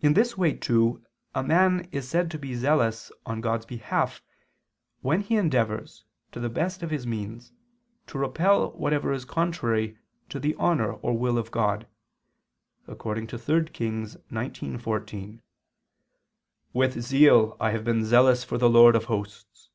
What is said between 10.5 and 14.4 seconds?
honor or will of God; according to 3 Kings